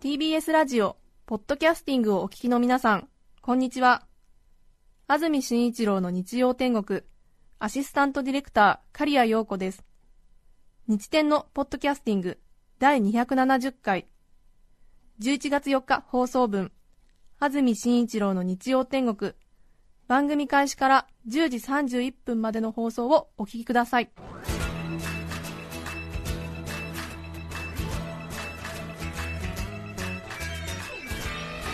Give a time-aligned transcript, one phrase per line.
[0.00, 3.08] TBS ラジオ、ポッドキャスティングをお聞きの皆さん、
[3.40, 4.06] こんにちは。
[5.08, 7.00] 安住紳一郎の日曜天国、
[7.58, 9.82] アシスタントディレクター、刈谷陽子です。
[10.88, 12.38] 日天のポッドキャスティング
[12.78, 14.08] 第270回、
[15.20, 16.70] 11月4日放送分、
[17.38, 19.32] 安住紳一郎の日曜天国、
[20.08, 24.10] 番組開始から10時31分までの放送をお聞きください。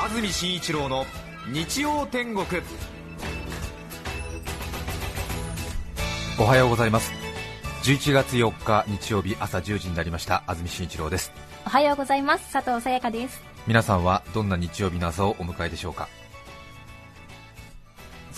[0.00, 1.04] 安住紳一郎の
[1.52, 2.46] 日曜天国。
[6.40, 7.12] おはようございます。
[7.82, 10.44] 11月4日日曜日朝10時になりました。
[10.46, 11.32] 安住紳一郎です。
[11.66, 12.52] おはようございます。
[12.52, 13.42] 佐藤さやかです。
[13.66, 16.08] 皆さんはどんな日曜日の朝をお迎えでしょうか？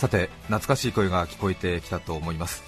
[0.01, 2.63] さて懐かしい声が聞こえてきたと思います。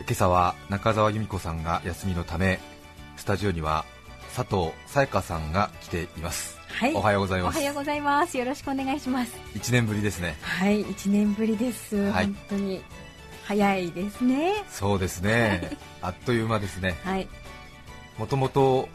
[0.00, 2.60] 今朝は中澤由美子さんが休みのため
[3.16, 3.86] スタジオには
[4.36, 6.94] 佐藤さやかさんが来ています、はい。
[6.94, 7.56] おはようございます。
[7.56, 8.36] おはようございます。
[8.36, 9.32] よろしくお願いします。
[9.54, 10.36] 1年ぶりですね。
[10.42, 12.26] はい一年ぶりです、はい。
[12.26, 12.82] 本当に
[13.46, 14.62] 早いですね。
[14.68, 15.70] そうですね。
[16.02, 16.96] あっという間ですね。
[17.02, 17.26] はい。
[18.18, 18.90] もともと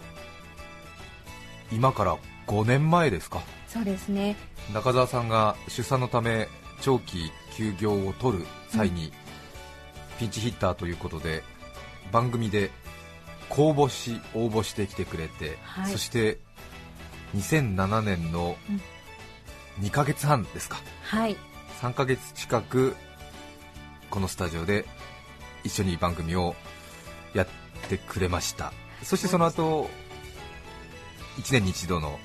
[1.71, 3.41] 今から5年前ですか。
[3.67, 4.35] そうですね。
[4.75, 6.47] 中澤さんが出産のため
[6.85, 9.11] 長期休業を取る際に、
[10.19, 11.41] ピンチヒッターということで
[12.11, 12.69] 番組で
[13.49, 15.91] 公募し応募してきてくれて、はい。
[15.91, 16.37] そして
[17.35, 18.55] 2007年の
[19.81, 20.77] 2ヶ月半ですか。
[21.01, 21.35] はい。
[21.81, 22.95] 3ヶ月近く
[24.11, 24.85] このスタジオで
[25.63, 26.53] 一緒に番組を
[27.33, 27.47] やっ
[27.89, 28.71] てくれました。
[29.01, 29.89] そしてその後
[31.37, 32.19] 1年に一度の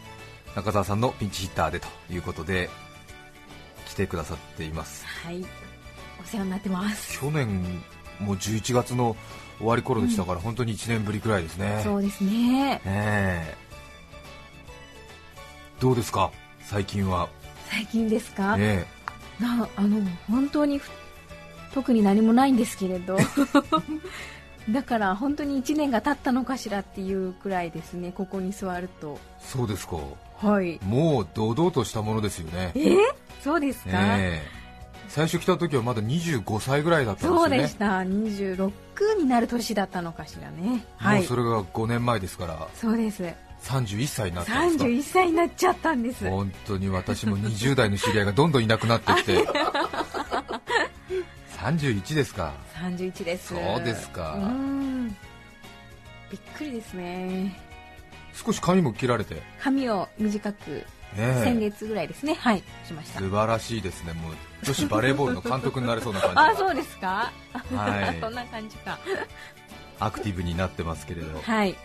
[0.55, 2.69] 中澤さんのピンチヒッターでということで
[3.91, 5.05] 来てくださっています。
[5.06, 5.44] はい。
[6.22, 7.19] お世話になってます。
[7.19, 7.62] 去年
[8.20, 9.16] もう11月の
[9.58, 11.80] 終わり頃でしたから、本当に1年ぶりくらいですね。
[11.83, 12.80] そうですね。
[12.84, 13.56] ええ。
[15.80, 16.30] どうですか？
[16.62, 17.29] 最近は。
[17.68, 18.86] 最近ですか、え。
[19.40, 20.90] なあの本当にふ
[21.73, 23.17] 特に何もないんですけれど。
[24.70, 28.12] だから本当に1年が経ったのかしらっていうくらいですね。
[28.12, 29.18] ここに座ると。
[29.18, 29.96] えそうですか。
[30.36, 30.79] はい。
[30.84, 32.73] もう堂々としたものですよね。
[32.74, 32.80] え？
[32.80, 32.96] ー、
[33.42, 34.61] そうですか、ええ。
[35.08, 37.56] 最初来た時はまだ25歳ぐらいだったんですよね。
[37.56, 38.01] そうでした。
[38.01, 38.73] 26
[39.18, 40.84] になる年だったのかしらね。
[40.96, 41.18] はい。
[41.18, 42.68] もうそれが5年前ですから。
[42.74, 43.24] そうです。
[43.62, 46.24] 31歳になったんです31歳になっちゃったんです。
[46.24, 49.45] か本当に私も20代の知り合いがどんどんいなくなってきて。
[51.58, 53.48] 31ですか？31です。
[53.48, 54.39] そうですか。
[56.30, 57.61] びっくりですね。
[58.33, 60.84] 少し髪も切られて、ね髪を短く
[61.17, 61.43] え。
[61.45, 62.35] 先月ぐらいですね。
[62.35, 62.63] はい。
[62.85, 63.19] しました。
[63.21, 64.13] 素晴らしいですね。
[64.13, 64.33] もう
[64.65, 67.33] 女子バレーボールの監督になれそうな感じあがそうですか？
[67.75, 68.19] はい。
[68.21, 68.98] そんな感じか。
[69.98, 71.41] アクティブになってますけれど。
[71.43, 71.77] はい。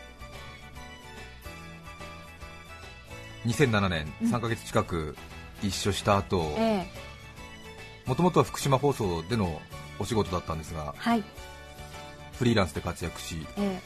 [3.45, 5.15] 2007年3ヶ月近く
[5.61, 6.87] 一緒した後ええ。
[8.09, 9.61] もともとは福島放送での
[9.99, 11.23] お仕事だったんですがはい。
[12.39, 13.81] フリーランスで活躍しええ。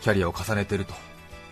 [0.00, 0.94] キャリアを重ねていると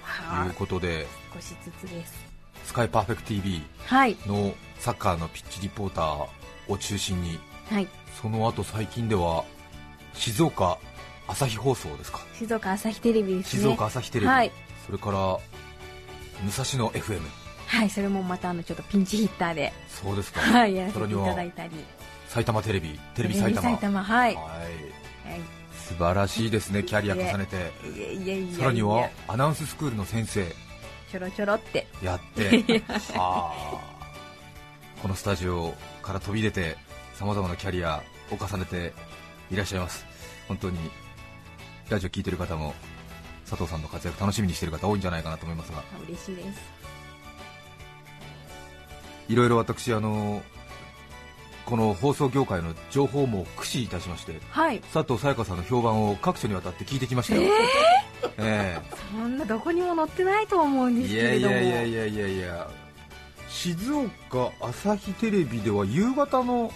[0.03, 2.30] はいうことで少しずつです
[2.71, 4.17] スカイパーフェクト TV はい。
[4.29, 6.29] のサッカーのピッチリポーター
[6.69, 7.37] を中心に
[7.69, 7.89] はい。
[8.23, 9.45] その後最近では
[10.15, 10.79] 静岡
[11.27, 12.21] 朝日放送ですか？
[12.39, 13.63] 静岡朝日テレビですね。
[13.63, 14.53] 静岡朝日テレビ、はい。
[14.87, 15.41] それから武
[16.53, 17.21] 蔵野 FM
[17.67, 19.73] はいそれもまたあのちょっとピンチヒッターで。
[19.89, 21.71] そうですか、はいやらせていただいたり。
[22.29, 23.69] 埼玉テレビテレビ埼玉。
[23.69, 24.35] 埼玉はい。
[24.37, 24.45] はい。
[24.45, 24.57] はい。
[25.75, 27.73] 素晴らしいですねキャリア重ねて。
[28.57, 30.47] さらにはアナウンススクールの先生
[31.11, 31.87] ちょろちょろって。
[32.03, 32.81] やって。
[33.15, 34.01] は あ
[35.03, 36.77] このスタジオから飛び出て
[37.15, 38.93] さまざまなキャリアを重ねて
[39.51, 40.07] いらっしゃいます。
[40.47, 40.79] 本当に
[41.89, 42.75] ラジオ聞いてる方も
[43.49, 45.79] 佐藤さんの活躍楽しみにしている方多いんじゃないかなと思いますが。
[45.79, 46.61] あ嬉しいです。
[49.29, 50.43] いろいろ私あの
[51.65, 54.81] この放送業界の情報も駆使いたしましてはい。
[54.93, 57.47] 佐藤さやかさんの評判を各所にわたって聞いてきましたよ、え
[59.13, 61.55] そんなどこにも載ってないと思うんですけれども。
[61.55, 62.71] やいやいやいやいや
[63.49, 66.73] 静岡朝日テレビでは夕方の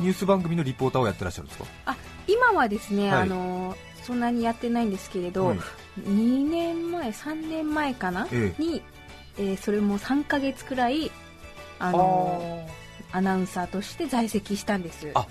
[0.00, 1.96] ニュース番組のリポーターをやってらっしゃるんですか？
[2.26, 3.22] 今はですね、はい。
[3.22, 5.58] あのそんなにやってないんですけれど、はい。
[6.00, 8.62] 2年前3年前かな、ええ。
[8.62, 8.82] に、
[9.38, 11.10] えーそれも3ヶ月くらい
[11.78, 12.66] あの
[13.12, 15.10] アナウンサーとして在籍したんです。
[15.14, 15.26] あ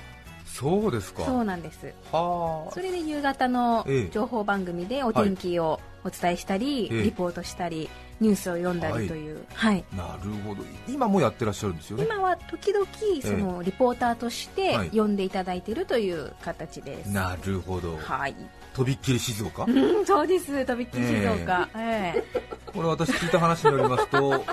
[0.54, 1.26] そうですか。
[1.26, 1.92] そうなんです。
[2.12, 4.10] はそれで夕方のええ。
[4.12, 7.04] 情報番組でお天気をお伝えしたり、ええ。
[7.04, 7.90] リポートしたり
[8.20, 9.84] ニュースを読んだりという、はい。
[9.94, 10.62] あなるほど。
[10.88, 12.06] 今もやってらっしゃるんですよね。
[12.06, 12.86] 今は時々
[13.24, 14.90] そのリポーターとしてはい。
[14.90, 17.98] 読んでいただいているという形です、なるほど。
[17.98, 18.36] はい、
[18.76, 19.64] とびっきり静岡。
[19.64, 20.64] うん、そうです。
[20.68, 22.24] とびっきり静岡、ええ。
[22.72, 24.46] これ私聞いた話によりますと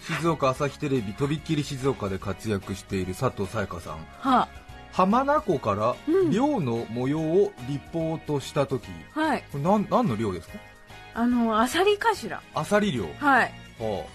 [0.00, 3.98] 静岡朝日テレビとびっきり静岡で活躍している佐藤さやかさん。
[4.20, 4.48] は
[4.94, 6.30] 浜名湖からうん。
[6.30, 9.44] 漁の模様をリポートした時、はい。
[9.50, 10.58] これ何何の漁ですか？
[11.14, 14.06] あのアサリかしらアサリ漁、ははいあ、こ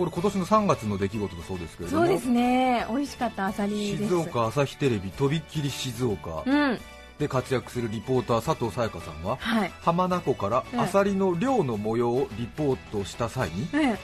[0.00, 2.06] れ今年の3月の出来事だそうですけれども。
[2.06, 2.86] そうですね。
[2.90, 4.04] 美味しかったアサリです。
[4.04, 6.78] 静岡朝日テレビとびっきり静岡うん。
[7.18, 9.72] で活躍するリポーター佐藤さやかさんははい。
[9.82, 13.98] 浜名湖からええアサリの漁の模様をリポートした際にえ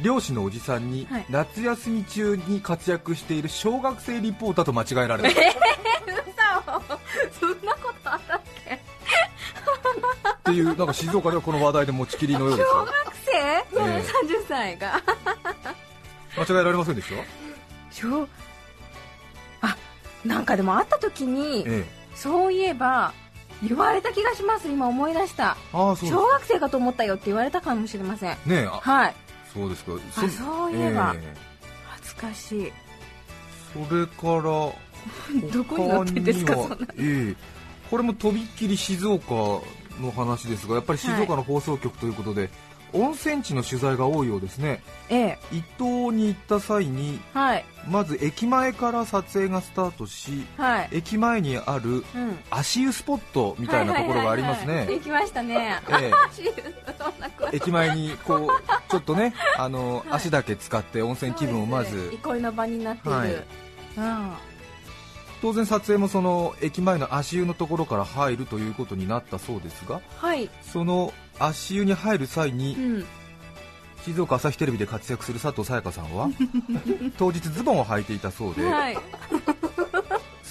[0.00, 1.26] 漁師のおじさんにはい。
[1.28, 5.28] 夏休み中に活躍している小学生リポーターと間違えられた。
[5.40, 5.54] え
[7.38, 8.74] そんなことあったっけ？
[8.74, 8.78] っ
[10.44, 12.66] ていうなんか静岡ではこの話題で持ちきりのようですよ。
[12.66, 12.92] 小学
[13.24, 13.78] 生、ええ。
[13.78, 15.02] 30歳が。
[16.36, 17.14] 間違えられませんでした？
[17.90, 18.26] 小
[19.60, 19.76] あ
[20.24, 21.84] なんかでも会った時に、え
[22.14, 23.12] そういえば
[23.62, 24.68] 言われた気がします。
[24.68, 25.56] 今思い出した。
[25.72, 28.30] 小学生かと思ったよって言われたかもしれません。
[28.46, 29.14] ねえあはい
[29.52, 29.92] そうですか。
[30.16, 31.34] あそういえばえ
[31.88, 32.62] 恥ずかしい。
[32.64, 32.72] え
[33.72, 34.42] それから
[35.52, 36.54] どこに載ってんですか
[36.96, 37.36] ええ。
[37.90, 39.34] これもとびっきり静岡
[40.00, 42.48] の話ですがやっぱり静岡の放送局ということで、
[42.92, 44.82] 温泉地の取材が多いようですね。
[45.08, 45.38] ええ。
[45.52, 47.64] 伊東に行った際にはい。
[47.88, 50.88] まず駅前から撮影がスタートしはい。
[50.92, 52.38] 駅前にあるうん。
[52.50, 54.86] 足湯スポットみたいなところがありますね。
[54.90, 55.80] 行きましたね。
[55.90, 56.10] え
[57.52, 57.56] え。
[57.56, 60.08] 駅前にこうちょっとねあの、はい。
[60.12, 63.34] 足だけ使って温泉気分をまずそうです憩いの場になっている、はい。
[63.96, 64.32] うん。
[65.42, 70.48] 当然撮影もその駅前の足湯のところから入るということになったそうですがはい。
[70.62, 71.12] その
[71.46, 73.04] 足湯に入る際にうん。
[74.04, 76.28] 静岡朝日テレビで活躍する佐藤さやかさんは
[77.16, 78.98] 当日ズボンを履いていたそうで、はい。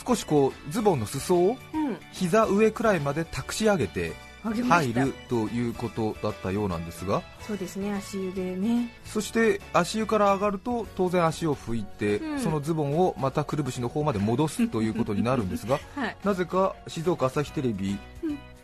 [0.08, 1.98] 少しこうズボンの裾をうん。
[2.14, 8.94] 膝上くらいまで託し上げて入るということだったようなんですがそうですね足湯でね。
[9.06, 12.40] そして足湯から上がると当然足を拭いて、うん。
[12.40, 16.18] そのズボンをまたくるぶしの方まで戻すということになるんですが はい。
[16.24, 18.21] なぜか静岡朝日テレビ、うん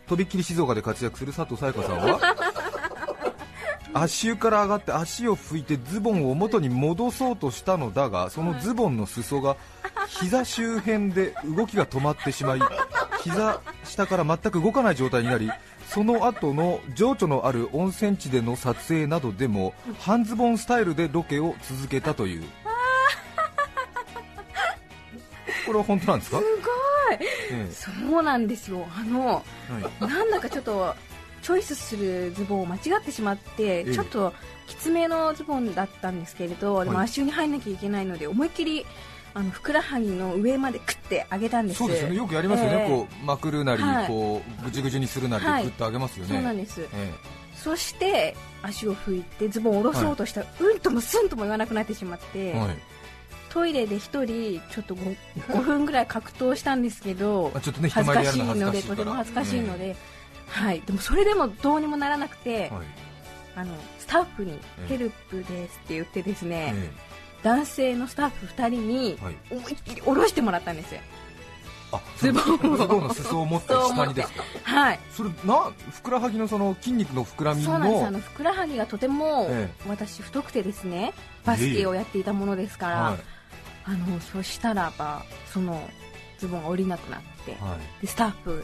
[0.08, 2.18] とびっきり静岡で活躍する佐藤さやかさんは
[3.94, 9.56] 足湯から上がって足を拭いてズボンを元に戻そうとしたのだがそのズボンの裾が
[10.08, 12.60] 膝周辺で動きが止まってしまい
[13.22, 15.50] 膝下から全く動かない状態になり
[15.88, 22.44] その後の情緒のある温泉地での撮影などでも半ズボンスタイルでロケを続けたという。
[25.66, 26.40] これは本当なんですか？
[27.70, 28.86] そうなんですよ。
[28.96, 29.44] あの
[30.00, 30.94] なんだかちょっと
[31.42, 33.92] チョイスするズボンを間違ってしまって、ええ。
[33.92, 34.32] ちょっと
[34.66, 37.04] きつめのズボンだったんですけれど、でもはい。
[37.04, 38.84] 足湯に入んなきゃいけないので思いっきり
[39.34, 41.78] あのふくらはぎの上までクッて上げたんです。
[41.78, 42.16] そうですよね。
[42.16, 42.88] よくやりますよね、ええ。
[42.88, 44.06] こうまくるなり、はい。
[44.08, 45.64] こうぐじゅぐじゅにするなりではい。
[45.64, 46.88] グッと上げますよね、そうなんです。
[46.92, 47.12] え
[47.54, 52.54] そして足を拭いてズボンを下ろそうとしたら、うんともすんとも言わなくなってしまって、
[53.50, 55.16] トイレで一人ちょっと 5,
[55.48, 59.96] 5分ぐらい格闘したんですけど あちょっとね人恥ずかしいのでとても恥ずかしいので、
[60.48, 62.86] はい、でもそれでもどうにもならなくて、ええはい。
[63.56, 64.88] あのスタッフにええ。
[64.88, 66.90] ヘルプですって言ってですね、え
[67.42, 69.18] 男性のスタッフ2人に
[69.50, 71.00] 思いっきり下ろしてもらったんですよ。
[71.90, 72.76] あズボンを。
[72.76, 74.42] ズボンの裾を持って下にですか？
[74.64, 75.00] はい。
[75.12, 78.02] それなふくらはぎのその筋肉の膨らみそうなんです。
[78.02, 79.70] あののふくらはぎがとてもえ。
[79.88, 83.18] 私太くてですねバスケをやっていたものですから、はい
[83.88, 85.88] あのそしたらばその
[86.38, 88.02] ズボンが下りなくなって、はい。
[88.02, 88.62] でスタッフ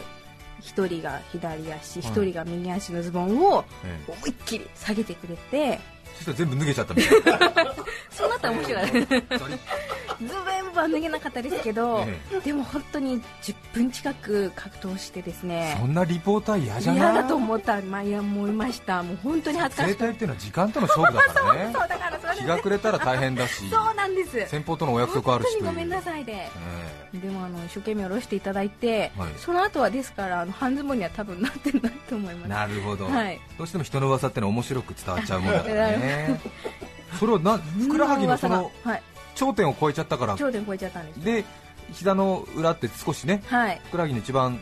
[0.61, 2.12] 1人が左足はい。
[2.12, 4.12] 1人が右足のズボンをええ。
[4.12, 5.81] 思いっきり下げてくれて
[6.16, 7.38] そしたら全部脱げちゃったみたいな。
[8.11, 8.87] そうなったら面白い。
[8.87, 17.12] ザリッズベンは脱げなかったですけど、えでも本当に10分近く格闘してですねそんなリポーター嫌じゃない？
[17.14, 17.80] 嫌だと思った。
[17.83, 19.02] まあいや思いました。
[19.02, 19.92] もう本当に恥ずかしい。
[19.94, 21.71] 生態っていうのは時間との勝負だからね。
[21.73, 24.49] そうだからそれ日が暮れたら大変だしそうなんです。
[24.49, 25.49] 先方とのお約束あるし。
[25.54, 26.33] 本当にごめんなさいで。
[26.33, 29.33] えでもあの一生懸命下ろしていただいて、はい。
[29.37, 32.47] その後はですからあの半ズボンには多分なってないと思います。
[32.47, 33.40] えなるほど、はい。
[33.56, 36.40] どうしても人の噂ってのは面白く伝わっちゃうものだからね。
[37.18, 39.02] それはなふくらはぎのそのはい。
[39.35, 40.37] 頂点を超えちゃったから。
[40.37, 41.44] 頂点超えちゃったんですで
[41.92, 43.80] 膝の裏って少しねはい。
[43.85, 44.61] ふくらはぎの一番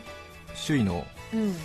[0.55, 1.55] 周囲のうん。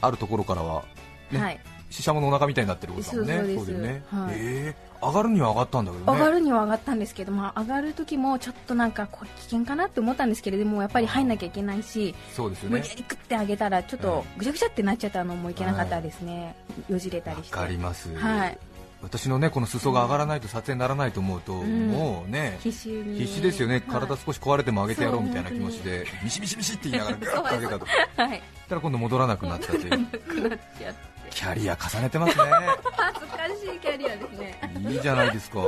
[0.00, 0.84] あるところからは
[1.30, 1.60] ねはい。
[1.90, 3.36] ししゃものお腹みたいになってることだもんね。
[3.36, 3.78] そうそうです。
[3.78, 4.34] ね、はい。
[4.34, 6.18] ええ上がるには上がったんだけどね。
[6.18, 12.76] 上がるには上がったんですけど、まあ、上がる時もちょっとなんかこれ危険かなって思ったんですけれどもやっぱり入んなきゃいけないし、そうですよね。
[12.76, 16.54] 無理やり食ってあげたらちょっとぐちゃぐちゃってなっちゃったのもいけなかったですね、
[16.88, 17.54] よじれたりわして。
[17.56, 18.58] かります、はい。
[19.02, 21.88] 私のねこの裾が上がらないと撮影にならないと思うと、ん。
[21.88, 23.18] もうね必死に。
[23.18, 23.82] 必死ですよね、はい。
[23.82, 27.86] 体少し壊れても上げてやろうみたいな気持ちでミシミシミシって言いながらグッと上げたと。
[28.16, 28.36] そはい。
[28.36, 29.86] したら今度戻らなくなったとい。
[29.88, 32.44] うなくなっちゃってキャリア重ねてますね。
[32.92, 34.60] 恥ずかしいキャリアですね。
[34.90, 35.58] いいじゃないですか。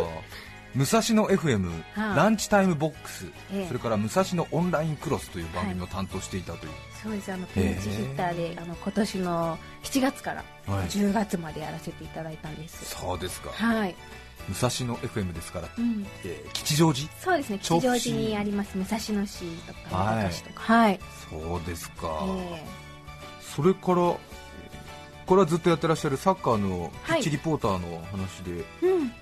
[0.74, 2.16] 武蔵野 FM、はい。
[2.16, 3.66] ランチタイムボックス、ええ。
[3.68, 7.32] それから武蔵野オンラインクロスという番組を担当していたという、そうです。
[7.32, 10.88] あのピンチヒッターで、あの今年の7月からはい。
[10.88, 13.94] 10月までやらせていただいたんです、そうですか、はい、
[14.48, 17.08] 武蔵野 FM ですから、うん、えー吉祥寺？
[17.20, 17.58] そうですね。
[17.60, 18.76] 吉祥寺にあります。
[18.76, 20.24] 武蔵野市とかはい。
[20.54, 22.08] はい、そうですか、
[22.52, 22.64] え。
[23.40, 24.16] それから
[25.26, 29.12] これはずっとやってらっしゃるサッカーのピッチリポーターの話で、えうん。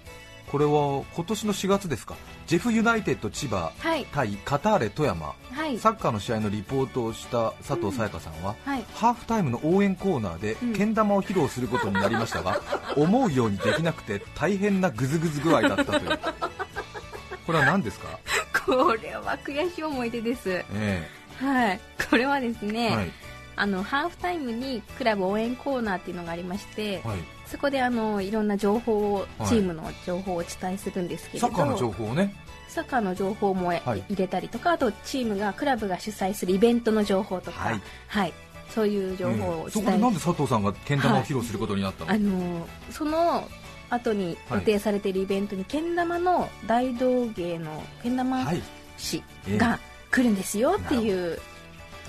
[0.51, 2.15] これは今年の4月ですか？
[2.47, 4.05] ジェフユナイテッド千葉はい。
[4.13, 5.35] 対カターレ富山。
[5.53, 5.79] はい。
[5.79, 8.85] サッカーの試合のリポートをした佐藤さやかさんは、はい。
[8.95, 10.73] ハーフタイムの応援コーナーでうん。
[10.75, 12.61] けん玉を披露することになりましたが、
[12.97, 16.19] 思うようにできなくて大変なグズグズ具合だったという。
[17.47, 18.19] これは何ですか、
[18.67, 20.63] これは悔しい思い出です。
[20.75, 21.09] え
[21.41, 21.81] はい。
[22.11, 23.13] これはですえね、はい
[23.55, 29.49] あのハーフタイムにクラブ応援コーナーっていうのがありまして、はい、そこであのいろんな情報を、はい。
[29.49, 32.35] チームの情報をお伝えするんですけれどサッカーの情報をね。
[32.69, 34.05] サッカーの情報もえはい。
[34.09, 38.31] 入れたりとかあとチームがクラブが主催するイベントの情報とか、ははい。
[38.31, 38.33] い
[38.71, 39.87] そういう情報を伝え。
[39.87, 43.47] こでなんで佐藤さんがけん玉を披露することになったの、あのその
[43.91, 48.63] 後に予定されているイベントにけん玉の大道芸のけん玉はい。
[48.97, 49.79] 師ええが
[50.11, 51.39] 来るんですよっていう、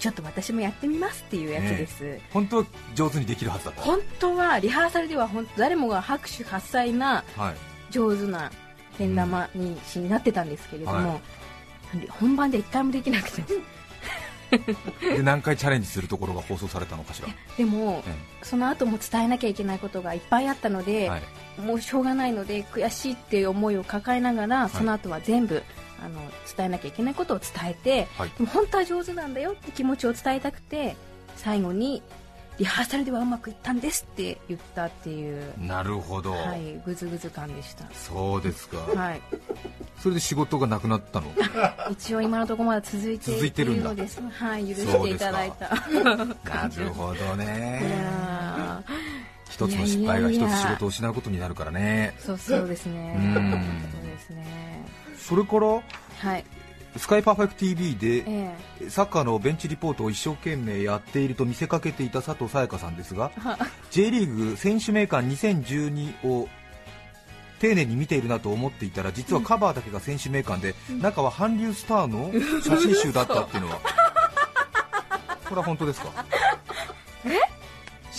[0.03, 7.55] ちょっと私もやってみますっていうやつです、本当は上手にできるはずだった、本当はリハーサルでは本当誰もが拍手喝采なはい、
[7.89, 8.51] 上手な
[8.98, 11.19] けん玉にしになってたんですけれども、は
[12.10, 13.43] 本番で一回もできなくて。
[15.00, 25.63] で何回チャレンジするところが放送されたのかしら、でもえその後も伝えなきゃいけないことがいっぱいあったのえで、はい、もうしょうがないので悔しいっていう思いを抱えながら、その後は全部
[26.03, 26.19] あの
[26.55, 28.29] 伝えなきゃいけないことを伝えて、はい。
[28.29, 30.95] でも本当は上手なんだよって気持ちを伝えたくて
[31.38, 32.01] 最後に
[32.60, 39.22] リハーサルではうまくいったんですって言ったっていう、なるほど、はい、ぐずぐず感でした、そうですか、はい、
[40.00, 41.33] それで仕事がなくなったの？
[41.89, 43.95] 一応今のところまだ続いて続いてるんだ。
[43.95, 45.69] です、はい、許していただいた。
[46.45, 48.83] なるほどいねや
[49.53, 52.15] 一つの失敗が一つ仕事を失うことになるからね。
[52.19, 53.13] ーそうそうですね。
[53.15, 53.33] うん。
[53.91, 54.45] そうですね。
[55.17, 56.45] それからはい。
[56.98, 58.55] スカイパーフェクト TV でえ
[58.89, 63.31] サッカーのベンチリポートを一生懸命やっていると見せかけていた佐藤さやかさんですが
[63.89, 66.48] J リーグ選手名鑑2012を
[67.60, 72.31] 丁寧に見ているなと思っていたら実はカバーだけが選手名鑑で、中は韓流スターの
[72.62, 73.79] 写真集だったっていうのは。
[75.48, 76.25] これは本当ですか？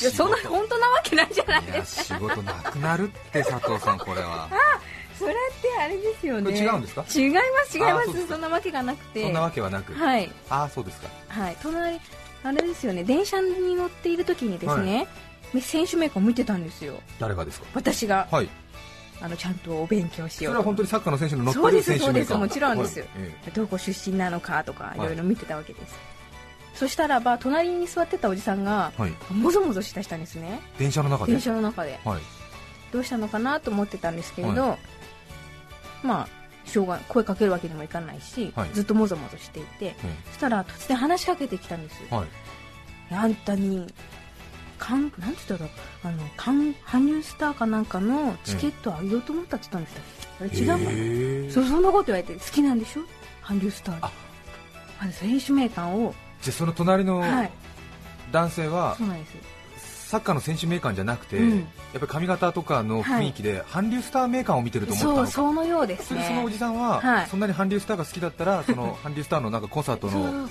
[0.05, 2.15] いやそんな本当なわけないじゃないですか。
[2.17, 4.49] 仕事なくなるって佐藤さんこれは。
[5.19, 6.51] それってあれですよね。
[6.51, 7.05] 違うんですか？
[7.15, 8.27] 違います違います。
[8.29, 9.23] そんなわけがなくて。
[9.23, 10.31] そんなわけはなく、はい。
[10.51, 11.09] ああそうですか。
[11.29, 11.57] はい。
[11.63, 12.01] 隣
[12.43, 13.05] あれですよね。
[13.05, 15.07] 電車に乗っている時にですね、
[15.63, 17.01] 選手名鑑を見てたんですよ。
[17.21, 17.67] 誰がですか？
[17.75, 18.27] 私が。
[18.31, 18.49] はい。
[19.21, 22.29] あのちゃんとお勉強しそれは本当にサッカーの選手の乗ってそうるですそうです。
[22.29, 23.09] 選手名鑑もちろんですはい。
[23.17, 23.51] ええ。
[23.53, 24.99] どこ出身なのかとかい。
[24.99, 25.95] いろいろ見てたわけです、
[26.75, 29.33] そしたらば隣に座ってたおじさんがはい。
[29.33, 30.61] もぞもぞしだしたんですね。
[30.79, 31.33] 電車の中で？
[31.33, 31.99] 電車の中で。
[32.05, 32.21] はい。
[32.93, 34.79] どうしたのかなと思ってたんですけれど、
[36.03, 38.71] まあしょうが声かけるわけにもいかないし、はい。
[38.73, 39.95] ずっともぞもぞしていてえ
[40.27, 42.27] そしたら突然話しかけてきたんですえはい。
[43.13, 43.87] あんたに
[44.79, 45.71] かんなんて言ったら
[46.05, 53.03] あのかん韓流スターかなんかのチケットあげようと思ったって言ったんですよ、あれ違うかそうそんなこと言われて好きなんでしょ？
[53.43, 54.11] 韓流スターあ。
[55.01, 56.15] あの選手名鑑を
[56.45, 57.51] じゃあその隣のはい。
[58.31, 59.31] 男性はそうなんで
[59.79, 60.09] す。
[60.09, 61.59] サッカーの選手名鑑じゃなくて、うん。
[61.61, 65.27] やっぱり髪型とかの雰囲気で韓流スター名鑑を見てると思ったのか。
[65.27, 67.27] そうそのようですそれでそのおねじさんは、はい。
[67.29, 70.49] そんなに韓流スターが好きだったらその 韓流スターのなんかコンサートの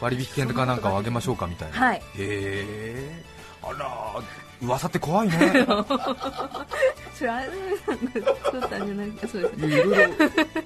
[0.00, 1.96] 割引券とかなんかをあげましょうかみたいな、はい。
[1.96, 3.24] へえ
[3.62, 4.22] あら
[4.60, 5.36] 噂って怖いね。
[7.14, 9.10] それあったんじゃない。
[9.10, 9.66] かそうです。
[9.66, 9.92] いろいろ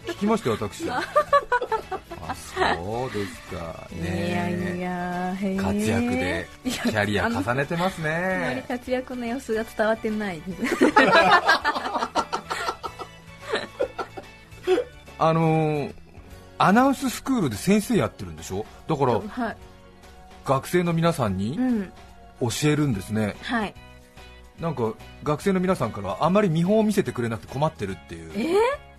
[0.06, 0.84] 聞きましたよ私
[2.28, 3.86] あそうですか。
[3.92, 4.28] ね。
[4.28, 8.10] いやいや活躍でキャリア重ねてますあんま
[8.50, 10.42] りね活躍の様子が伝わってない。
[15.18, 15.94] あのー
[16.58, 18.64] アナウンススクールで先生やってるんでしょ？
[18.88, 19.56] だからはい。
[20.44, 21.92] 学生の皆さんにうん。
[22.40, 23.34] 教えるんですね。
[23.42, 23.74] はい。
[24.60, 24.92] なんか
[25.24, 28.30] 学生の皆さんからはあまり見本を見せてくれなくて困ってるっていう。
[28.36, 28.54] えー、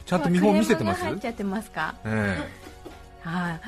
[0.05, 1.03] ちゃんと見本見せてます？
[1.03, 1.95] 入っちゃってますか？
[2.03, 2.37] え
[3.23, 3.59] は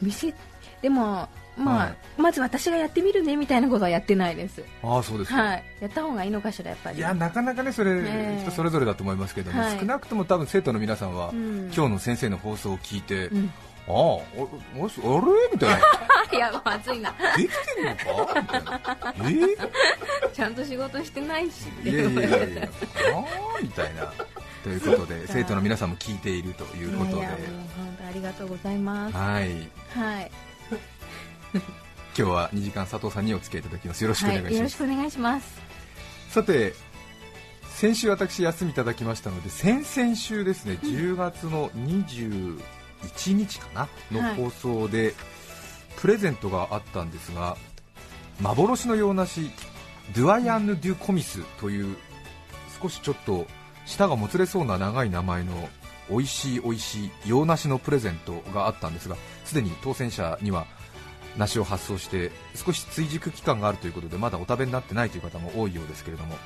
[0.00, 0.04] い。
[0.04, 0.34] 見せ
[0.82, 1.86] でもまあ、は
[2.18, 2.20] い。
[2.20, 4.60] まず私がやってみるねみたいなことはやってないです。
[4.60, 5.64] えああそうですか、はい。
[5.80, 6.98] やった方がいいのかしらやっぱり。
[6.98, 8.40] いやなかなかねそれ、ねえ。
[8.42, 9.78] 人それぞれだと思いますけども、はい。
[9.78, 11.70] 少なくとも多分生徒の皆さんは、うん。
[11.74, 13.50] 今日の先生の放送を聞いて、うん。
[13.88, 14.20] ああお
[14.80, 15.10] おしあれ？
[15.52, 15.76] みたいな。
[16.36, 17.14] いやまずいな。
[17.36, 18.40] できてるのか？
[18.42, 18.80] みたいな。
[20.30, 20.34] え？
[20.34, 22.68] ちゃんと仕事してないしいやいやいやいや。
[23.14, 24.12] ああみたいな
[24.66, 27.16] ということで生徒の皆さんも聞いているということで。
[27.18, 29.16] いやいやもう本当ありがとうございます。
[29.16, 29.44] はい。
[29.94, 30.30] はい。
[31.54, 31.62] 今
[32.14, 34.02] 日は2時間佐藤さんにお付き合いいただきます。
[34.02, 35.60] よろしくお願いします、はい、よろしくお願いします。
[36.30, 36.74] さて
[37.74, 42.58] 先週私休みいただきましたので先々週ですね10月の21
[43.34, 44.34] 日かなのはい。
[44.34, 45.14] 放送で
[46.00, 47.56] プレゼントがあったんですが
[48.40, 49.48] 幻の洋梨
[50.12, 51.96] ドゥアイアンヌ・デュ・コミスという
[52.82, 53.46] 少しちょっと
[53.86, 55.68] 舌がもつれそうな長い名前の
[56.10, 60.66] 美味しい美味しい洋梨のプレゼントがあったんですがすでに当選者には
[61.36, 66.36] 梨を発送して少し追熟期間があるということでまだお食べになってないという方も多いようですけれども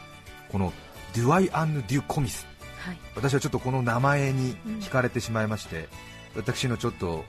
[0.50, 0.72] この
[1.14, 2.46] ドゥアイアンヌ・デュ・コミス。
[2.84, 5.88] はい私はちょっとこの名前に惹かれてしまいまして、
[6.34, 7.24] 私のちょっと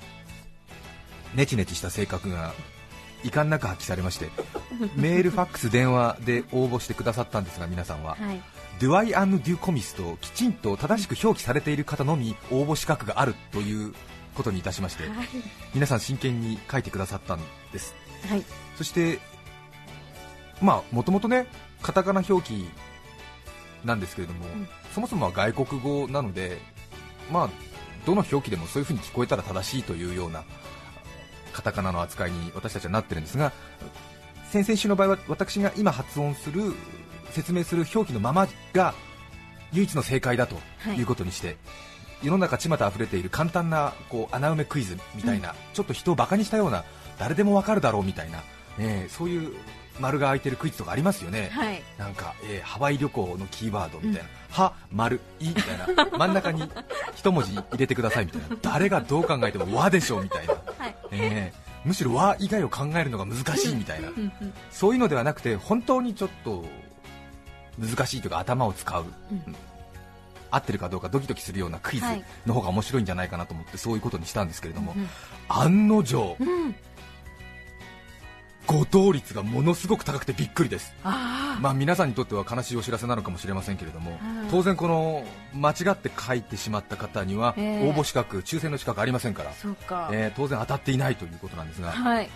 [1.35, 2.53] ネチネチした性格が
[3.23, 4.29] 遺憾なく発揮されまして
[4.95, 8.41] メール、ファックス、電話で応募してくださったんですが皆さんは、はい。
[8.79, 13.93] ドゥアイアンヌ・デュ・コミスときちんと正しく表記されている方のみ応募資格があるという
[14.33, 15.27] ことにいたしましてはい。
[15.75, 17.39] 皆さん真剣に書いてくださったん
[17.71, 17.93] です。
[18.27, 18.43] はい。
[18.77, 19.19] そして
[20.61, 21.47] まあもともとね
[21.81, 22.69] カタカナ表記
[23.85, 24.67] なんですけれども、ん。
[24.93, 26.57] そもそもは外国語なので
[27.31, 27.49] まあ
[28.05, 30.43] どの表記でもそういう風に聞こえたら正しいというような
[31.51, 33.51] カタカナの扱いに私たちはなってるんですが
[34.51, 36.73] 先々週の場合は私が今発音する
[37.31, 38.93] 説明する表記のままが
[39.71, 40.55] 唯一の正解だと
[40.97, 41.01] い。
[41.01, 41.55] うことにして、
[42.21, 46.83] 世の中巷あふれている簡単なこう穴埋めクイズみたいな、ちょっと人をバカにしたような
[47.17, 48.43] 誰でもわかるだろうみたいな、
[48.79, 49.53] えーそういう
[49.99, 51.81] 丸が開いてるクイズとかありますよね、はい。
[51.97, 56.63] なんか、えーハワイ旅行のキーワードみたいな、は、丸、いみたいな、真ん中に
[57.15, 60.80] 一文字入れてくださいみたいな、誰がどう考えても和でしょうみたいな、はい
[61.11, 61.53] え。
[61.55, 64.09] ーむしろ和以外を考えるのが難しいみたいな、
[64.69, 66.63] そういうのではなくて、本当にちょっと
[67.79, 69.55] 難しいというか、頭を使う、うん。
[70.51, 72.23] 合ってるかどうかドキドキするようなクイズはい。
[72.45, 75.09] の方が面白いんじゃないかなと思って、そういうことにしたんですけれども、うん。
[75.47, 76.75] 案の定、うん
[78.67, 80.93] 誤答率がものすごく高くてびっくりです。
[81.03, 84.19] あまあ、皆さんにとっては悲しいお知らせなのかもしれませんけれども、はい。
[84.49, 87.89] 当然、この間違って書いてしまった方にはええ。
[87.89, 89.51] 応募資格、抽選の資格ありませんから
[89.87, 92.29] か、えー当然当たっていないということなんですが、はい。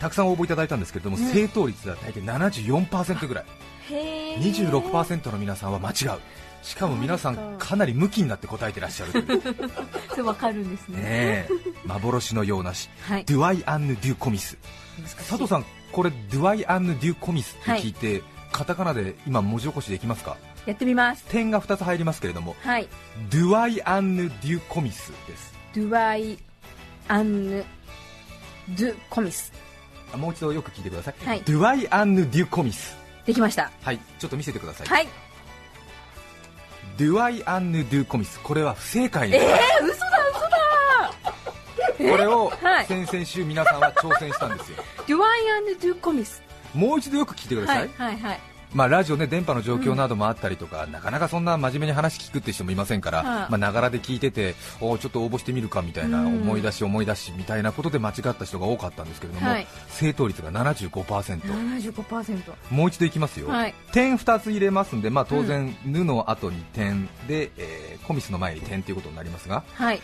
[0.00, 1.24] たくさん応募いただいたんですけれども、うん。
[1.24, 3.44] 正答率は大体74%ぐらい、
[3.90, 6.20] へえ26%の皆さんは間違う、
[6.62, 9.42] しかも皆さん、かなり向きになって答えてらっしゃるという、
[10.10, 10.98] それわかるんですね。
[10.98, 11.48] ねえ。
[11.86, 13.24] 幻のようなし、はい。
[13.24, 14.58] ドゥアイ・アンヌ・デュ・コミス、
[15.16, 20.36] 佐藤さん、これ、ドゥアイ・アンヌ・デュ・コミスって聞いて、カタカナで今、文字起こしできますか？
[20.66, 21.24] やってみます。
[21.24, 22.88] 点が2つ入りますけれども、はい。
[23.30, 25.54] ドゥアイ・アンヌ・デュ・コミスです。
[25.74, 26.38] ドゥワイ
[27.08, 27.64] アンヌ
[28.70, 29.52] ドゥコミス。
[30.12, 31.14] あもう一度よく聞いてください。
[31.24, 31.42] はい。
[31.46, 32.96] ドゥアイ・アンヌ・デュ・コミス。
[33.24, 33.70] できました。
[33.82, 34.86] はい、ちょっと見せてください。
[34.86, 35.08] はい
[36.98, 38.40] ドゥアイ・アンヌ・デュ・コミス。
[38.40, 39.44] これは不正解です。
[39.44, 40.40] えー、嘘だ嘘
[42.04, 44.78] だこれをはい先々週皆さんは挑戦したんですよ。
[45.06, 46.42] ドゥワイアンヌドゥコミス
[46.74, 47.72] もう一度よく聞いてくださ。
[47.74, 48.40] はいいはいはい
[48.74, 56.26] まあラジオね電波の状況などもあったりとか、なかなかそんな真面目に話聞くって人もいませんから、ながらで聞いてて、おーちょっと応募してみるかみたいな、うん。
[56.42, 59.66] 思い出し思い出しみたいなことで間違った人が多かったんですけれども、はい。
[59.88, 61.40] 正答率が75%。
[61.40, 63.74] 75%もう一度いきますよ、はい。
[63.92, 70.00] 点2つ入れますんで、まあ、当然、ぬの後に点で、えーコミスの前に点ということになりますが、はい。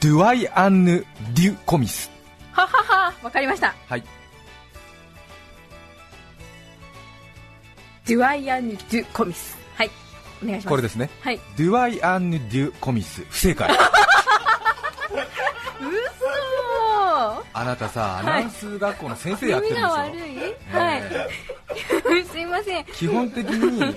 [0.00, 2.10] ドゥアイ・アンヌ・デュ・コミス、
[2.52, 3.74] はははわかりました。
[3.88, 4.04] はい、
[8.06, 9.56] ドゥワイアンヌドゥコミス。
[9.76, 9.90] はい。
[10.42, 10.68] お願いします。
[10.68, 11.40] これですね、はい。
[11.56, 13.78] ドゥアイ・アンヌ・デュ・コミス、不正解、嘘。
[17.54, 18.42] あなたさ、アはい。
[18.42, 19.88] ナウンス学校の先生やってる耳んでしょ。
[19.88, 20.20] が悪い。
[20.76, 21.02] はい。
[22.20, 22.84] え すいません。
[22.84, 23.96] ー基本的に、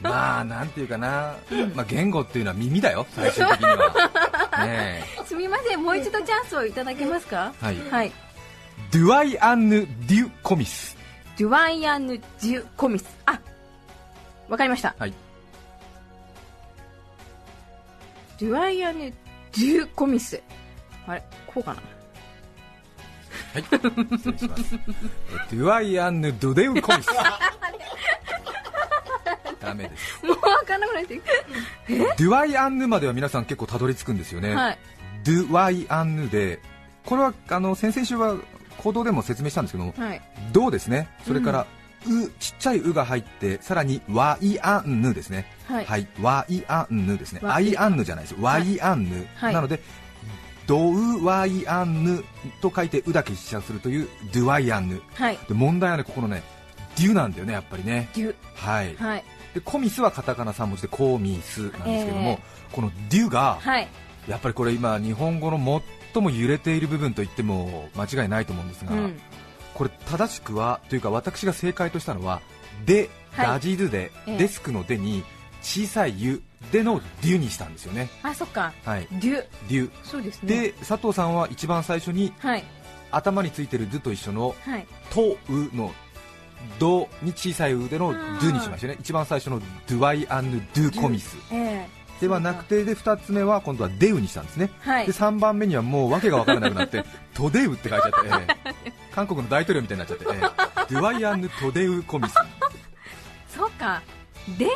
[0.00, 1.34] まあなんていうかな、
[1.74, 4.64] まあ、言語っていうのは耳だよ、最終的には。
[4.64, 5.82] ねすみません。
[5.82, 7.52] もう一度チャンスをいただけますか？
[7.60, 7.76] はい。
[7.90, 8.06] はい。
[8.06, 8.12] え
[8.92, 10.96] ドゥアイ・アンヌ・デュ・コミス、
[11.38, 13.04] ドゥワイアンヌドゥコミス。
[13.26, 13.40] あ
[14.48, 14.94] わかりました。
[14.98, 15.14] はい、
[18.38, 20.42] ドゥワイアンヌドゥコミス。
[21.06, 21.82] あれこうかな？
[23.52, 24.74] はい、失礼します。
[24.74, 24.78] え
[25.56, 27.08] ドゥアイ・アンヌ・ドデウ・コミス。
[29.60, 30.24] ダメです。
[30.26, 31.20] もう分かんなくなってき
[32.24, 34.78] ドゥアイアンヌまでは皆さん結構たどり着くんですよね、たはい。
[35.24, 36.60] ドゥワイアンヌで
[37.04, 38.36] これはあの先々週は
[38.78, 40.20] 行動でも説明したんですけどもはい。
[40.52, 41.08] ドですね？
[41.26, 41.66] それから、
[42.06, 45.46] うちっちゃいうが入ってさらにワイアンヌですね。
[45.66, 45.84] はい。
[45.84, 49.54] はい、ワイアンヌですね、ワアイアンヌじゃないです、ワイアンヌ、はい。
[49.54, 49.80] なので、
[50.66, 52.24] ドウワイアンヌ
[52.60, 55.38] と書いてうだけ筆者するというドゥワイアンヌ、はい。
[55.48, 56.42] で問題はね、ここのね、
[56.96, 58.34] デュなんだよね、やっぱりね、デュ。
[58.54, 59.24] はい、はい。
[59.54, 62.38] でコミスはカタカナ3文字でコミスなんですけども、え
[62.72, 63.88] このデュが、はい。
[64.28, 65.58] やっぱりこれ今、日本語の
[66.12, 69.20] 最も揺れている部分と言っても間違いないと思うんですが、うん。
[69.74, 72.40] これ正しくはというか私が正解としたのは
[72.84, 73.46] で、はい。
[73.46, 74.38] ダジドゥで、ええ。
[74.38, 75.24] デスクのでに
[75.62, 78.72] 小さいゆでのデュにしたんですよね、あそっか。
[78.84, 79.32] はい、デュ。
[79.68, 79.90] デュ。
[80.04, 80.60] そうですね。
[80.60, 82.64] で佐藤さんは一番最初にはい。
[83.10, 84.86] 頭についてるドゥと一緒のはい。
[85.10, 85.92] とうの
[86.78, 88.96] ドに小さいうでのドゥにしましたね。
[89.00, 91.36] 一番最初のドゥワイアンヌドゥコミス。
[91.52, 94.70] ええではなくてで2つ目は今度はデウにしたんですね。
[94.78, 95.06] はい。
[95.06, 97.04] で3番目にはもう訳が分からなくなって
[97.34, 98.92] トデウって書いちゃって、ええ。
[99.12, 100.40] 韓国の大統領みたいになっちゃって、ええ。
[100.94, 102.34] ドゥワイアンヌトデウコミス。
[103.48, 104.00] そっか。
[104.56, 104.68] で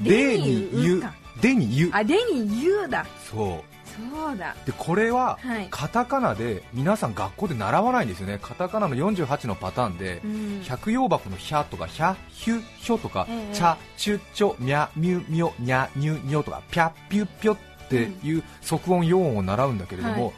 [0.00, 1.04] ででににゆ
[1.42, 3.04] でにゆあでにゆうだ。
[3.30, 4.56] そうそうだ。
[4.66, 5.68] でこれははい。
[5.70, 8.38] カタカナで皆さん学校で習わないんですよね。
[8.40, 10.62] カタカナの48のパターンでうん。
[10.62, 13.54] 百葉箱のヒャとかヒャヒュヒョとかええ。
[13.54, 20.34] チャチュチョミャミュミョニャニュニョとかピャピュピョっていう即音4音を習うんだけれども、はい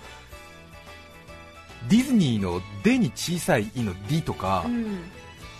[1.88, 5.04] ディズニーの「で」に小さい「い」の「ディ」とか、うん。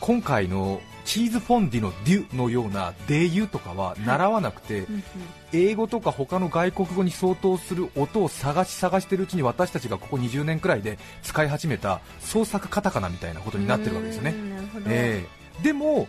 [0.01, 5.05] 今回のチーズフォンデュの「デュ」のような「デユ」とかは習わなくて、うん
[5.57, 14.35] 英語とか他の外国語に相当する音を探し探してるうちに私たちがここ20年くらいで使い始めた創作カタカナみたいなことになってるわけですよね。
[14.87, 15.25] え
[15.61, 15.63] え。
[15.63, 16.09] でも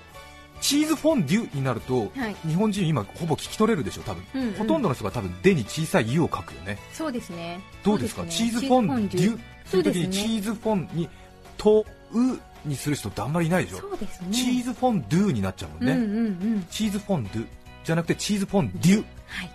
[0.60, 2.36] チーズフォンデュになると、はい。
[2.48, 4.54] 日本人今ほぼ聞き取れるでしょ多分、うんうん。
[4.56, 6.80] ほとんどの人が多分「で」に小さい「ゆ」を書くよね。
[6.94, 7.60] そうですね。
[7.84, 8.24] どうですか？
[8.24, 11.10] そうチーズフォンデュそいうう時にチーズフォンに
[11.58, 14.28] 「と」「う」にする人ってあんまりいないでしょ、そうですね。
[14.32, 16.68] チーズフォンドゥになっちゃうもんね、うんうんうん。
[16.72, 17.46] チーズフォンドゥ
[17.88, 19.06] じゃなくてチーズフォンデュ。
[19.28, 19.50] はい。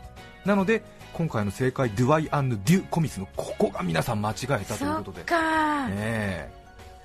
[0.47, 5.23] なので今回の正解ドゥワイアンヌデュコミスのここが皆さん間違えたということで。
[5.23, 6.51] かー、ねえ。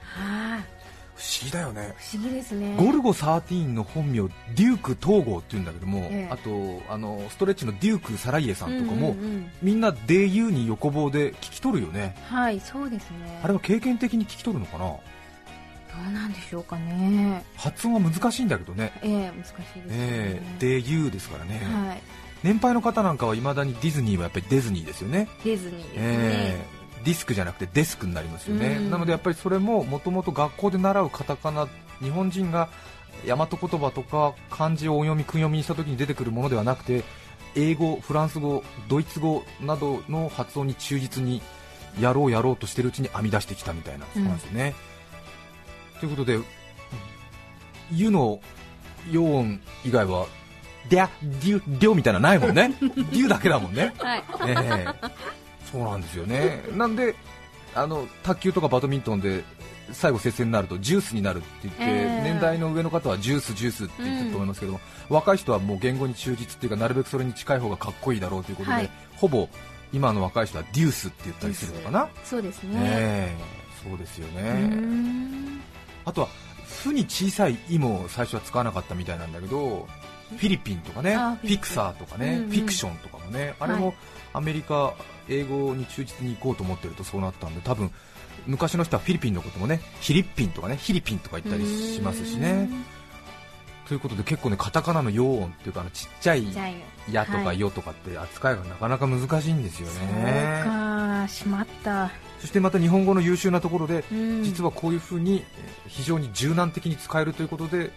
[0.01, 0.77] はあ
[1.15, 1.95] 不思議だよね。
[1.97, 2.77] 不思議ですね。
[2.77, 6.31] ゴルゴ13の本名デューク東郷っていうんだけども、ええ。
[6.31, 9.51] あとあのストレッチのデュークサライエさんとかも、うんうんうん。
[9.61, 12.15] みんな DU に横棒で聞き取るよね。
[12.29, 13.41] はいそうですね。
[13.43, 14.85] あれは経験的に聞き取るのかな？
[14.85, 15.01] ど
[16.09, 17.43] うなんでしょうかね。
[17.55, 18.91] 発音は難しいんだけどね。
[19.01, 19.85] ええ難しいですね。
[19.89, 22.01] ええ DU ですからね、はい。
[22.43, 25.27] 年配の方なんかはいまだにディズニーはやっぱりディズニーですよね。
[25.43, 28.91] ディズニーですね、ええディスクじゃなくてデスクになりますよね、うん。
[28.91, 31.67] なのでやっぱりそれももともと学校で習うカタカナ
[32.01, 32.69] 日本人が
[33.25, 37.03] 大和言葉とか漢字を音読み訓読みにした時に出てくるものではなくて
[37.55, 41.41] 英語、フランス語、ドイツ語などの発音に忠実に
[41.99, 44.75] やろうやろうとしてるうちに編み出してきたみたいな、そうなんですよね。
[45.99, 46.39] ということで、
[47.91, 48.39] 湯の
[49.11, 50.27] 陽音以外は、
[50.89, 53.93] デャ、デュ、デュみたいなのないもんね、 デュだけだもんね。
[53.97, 54.23] はい。
[54.47, 54.87] ええ。
[55.71, 57.13] そうなんですよね、なんで
[57.75, 59.43] あの卓球とかバドミントンで
[59.91, 61.85] 最後接戦になるとジュースになるって言って、え
[62.21, 62.23] え。
[62.23, 64.79] 年代の上の方はジュース、ジュースって言ってると思いますけども、
[65.09, 68.89] 若い人はもう言語に忠実っていうかなるべくそれに近い方がかっこいいだろうということで、はい。
[69.15, 69.49] ほぼ
[69.93, 73.89] 今の若い人はデュースって言ったりするのかな、そうですね、ええ。
[73.89, 75.61] そうですようーね、ん
[76.07, 76.27] あとは
[76.83, 79.87] 「ふ」に小さい「い」も最初は使わなかったみたいなんだけど
[80.29, 82.49] フィリピンとかねあフィクサーとかね、うんうん。
[82.49, 83.95] フィクションとかもねあれもはい
[84.33, 84.93] アメリカ
[85.27, 87.91] 英語に忠実に行こうと思ってるとそうなったんで多分
[88.45, 92.69] 昔の人はフィリピンのこともねヒリッピンとかねヒリピンとか言ったりしますしね。
[93.87, 96.67] ということで結構ねカタカナの陽音っていうかあのちっちゃいじゃあ
[97.09, 97.59] 「や」とか「はい。
[97.59, 107.91] よ」とかって扱いがなかなか難しいんですよそうねかしまった、そしてまた日本語の優秀なところでうん、実はこういうふうにえー非常に柔軟的に使えるということで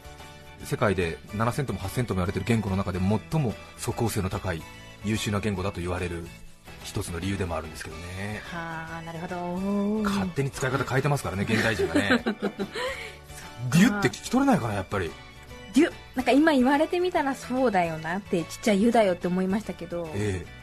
[0.64, 4.62] 世界で7000とも8000とも言われている言語の中で最も即応性の高い
[5.04, 6.26] 優秀な言語だと言われる
[6.84, 8.40] 一つの理由でもあるんですけどね。
[8.44, 10.02] はあなるほど。
[10.02, 12.22] 勝手に使い方変えてますからね 現代人がね。
[13.70, 15.10] デュって聞き取れないかなやっぱり。
[15.74, 20.59] デュなんか今言われてみたらそうだよなってちっちゃい「湯だよって思いましたけど、ええ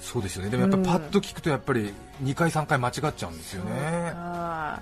[0.00, 0.50] そうですよね。
[0.50, 3.70] でもやっぱりパッと聞くとやっぱり2回3回間違っちゃうんですよね。
[4.14, 4.80] あ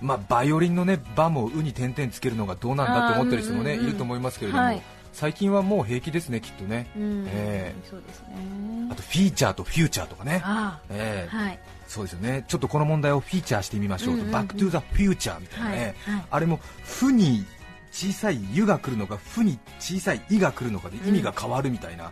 [0.00, 4.82] まあバイオリンのね「バ」も「う」に点々つけるのがどうなんだって思ってる人もねうんうんうんいると思いますけれども、はい。
[5.12, 6.90] 最近はもう平気ですねきっとね。
[6.98, 8.88] ーうん、えそうですね。
[8.90, 11.36] あとフィーチャーとフューチャーとかね、あええ。
[11.36, 11.58] あはい。
[11.86, 12.44] そうですよね。
[12.48, 14.32] ちょっとこの問題をフィーチャーしてみましょうと、うんうんうん。
[14.32, 16.24] バックトゥザフューチャーみたいなね、はいはい。
[16.30, 17.44] あれも「ふ」に
[17.92, 22.10] 小さい「ゆ」が来るのか「ふ」に小さい「い」が来るのかで意味が変わるみたいな、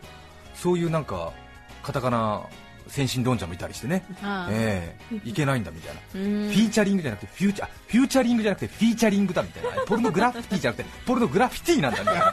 [0.55, 1.33] そういうなんか
[1.83, 2.47] カタカナ
[2.89, 4.53] 先進論者もいたりしてね、ああ。
[4.53, 5.29] ええ。
[5.29, 6.51] いけないんだみたいな、 うん。
[6.51, 9.83] フィーチャリングじゃなくてフューチャーフューチャリングじゃなくてフィーチャリングだみたいな。
[9.87, 12.33] ポルノグラフィティじゃなくてポルノグラフィティなんだみたいな、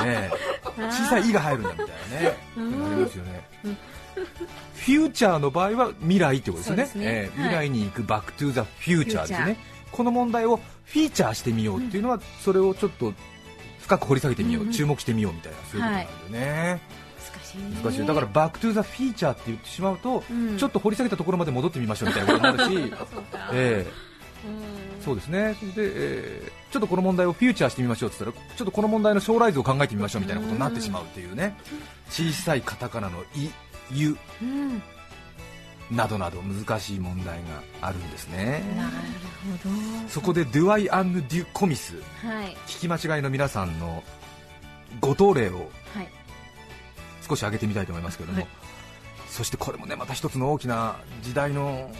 [0.06, 0.30] え
[0.78, 0.82] え。
[0.90, 2.90] 小さい「い」が入るんだみたいなね、うん。
[2.90, 7.06] なりますよね、フューチャーの場合は未来ってことですよね。
[7.06, 7.12] ね。
[7.12, 7.40] ええ。
[7.40, 7.48] はい。
[7.48, 9.56] 未来に行くバックトゥーザフューチャーですよね
[9.92, 13.12] この問題をフィーチャーしてみようっていうのは、それをちょっと
[13.80, 14.68] 深く掘り下げてみよう、うん。
[14.68, 16.32] うん注目してみようみたいなそういうことなんだよね、難しい。
[16.32, 16.99] ね
[17.82, 18.00] 難しい。
[18.00, 20.56] よだからバックトゥーザフィーチャーって言ってしまうと、うん。
[20.58, 23.92] ちょっと掘り下げたところまで戻ってみましょうみたいなこともあるし そうかええ。
[24.46, 25.04] うん。
[25.04, 25.54] そうですね。
[25.74, 31.56] で、えーちょっとこの問題をフューチャーしてみましょうって言ったらちょっとこの問題の将来図を考えてみましょうみたいなことになってしまうっていうね。
[32.08, 33.50] 小さいカタカナの「い」
[33.90, 34.80] 「ゆうん」
[35.90, 38.62] などなど難しい問題があるんですね。
[38.76, 38.90] なる
[39.64, 39.68] ほ
[40.04, 40.08] ど。
[40.08, 42.56] そこで「ドゥアイ・アンヌ・デュ・コミス」はい。
[42.68, 44.04] 聞き間違いの皆さんの
[45.00, 45.66] ご答例をはい
[47.30, 48.48] 少し上げてみたいと思いますけれども、はい。
[49.28, 51.90] そしてこれもねまた一つの大きな時代の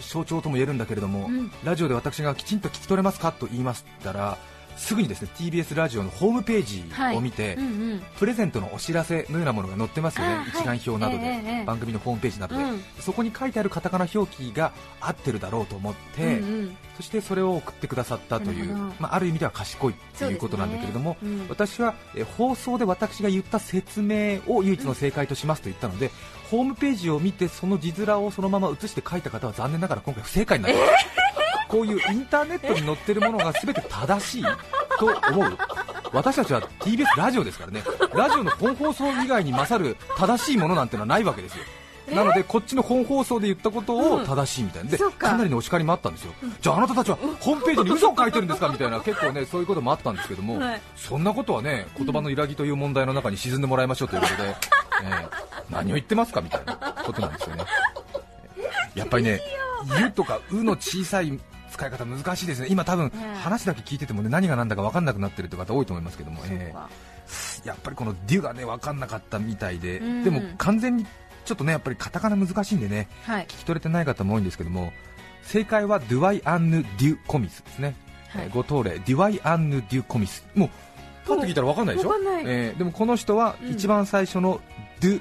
[0.00, 1.50] 象徴とも言えるんだけれども、うん。
[1.64, 4.36] ラジオで私がきちんと聞き取れますかと言いましたら
[4.78, 6.84] すぐにですね TBS ラジオのホームページ
[7.16, 8.02] を見て、うんうん。
[8.18, 10.46] プレゼントのお知らせのようなものが載ってますよね。
[10.48, 12.82] 一覧表などで、ええええ番組のホームページなどで、うん。
[13.00, 16.76] そこに書いてあるカタカナ表記が合ってるだろうと思って、うんうん。
[16.96, 21.46] そしてそれを送ってくださったというまあ、ある意味では賢いということなんだけれども、ねうん。
[21.48, 26.10] 私はえ放送で私が言った説明を唯一の正解としますと言ったので、
[26.50, 34.44] ホームページを見てその字面をそのまま写して書いた方は残念ながら今回不正解になってます、こういうインターネットに載ってるものが全て正しい
[34.98, 35.58] と思う。
[36.12, 37.82] 私たちは TBS ラジオですからね。
[38.14, 41.64] ラジオの本放送以外に勝る正しいものなんてのはないわけですよ。
[42.14, 45.28] なのでこっちの本放送で言ったことを正しいみたいなでそうか。
[45.28, 48.70] かなりのお叱りもあったんですよ、じゃああなたたちはホームページに嘘を書いてるんですか？
[48.70, 50.80] みたいな結構ねそういうこともあったんですけども、はい。
[50.96, 55.28] そんなことはね言葉の揺らぎという問題の中に沈んでもらいましょうということで、ええ
[55.68, 56.40] 何を言ってますか？
[56.40, 57.64] みたいなことなんですよね。
[58.94, 59.42] やっぱりね
[60.00, 61.38] 「ゆ」とか「う」の小さい
[61.70, 62.68] 使い方難しいですね。
[62.70, 63.34] 今多分ええ。
[63.36, 66.90] 話だけ聞いててもね何が何だか分かんなくなってるって方多いと思いますけども、ええそうか。
[67.64, 70.24] やっぱりこの「デュ」がね分かんなかったみたいで、うん。
[70.24, 71.06] でも完全に
[71.44, 73.42] ちょっとねやっぱりカタカナ難しいんでねはい。
[73.44, 74.92] 聞き取れてない方も多いんですけども
[75.42, 77.94] 正解はドゥアイ・アンヌ・デュ・コミスですね、
[78.28, 78.44] はい。
[78.44, 80.44] えーご答例デュアイ・アンヌ・デュ・コミス。
[80.54, 80.70] もう
[81.26, 82.14] パッと聞いたら分かんないでしょ？
[82.46, 83.70] えーでもこの人はうん。
[83.70, 84.60] 一番最初の
[85.00, 85.20] ドゥ、